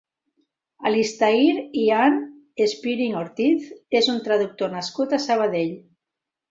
[0.89, 2.17] Alistair Ian
[2.73, 5.81] Spearing Ortiz és un traductor nascut a Sabadell.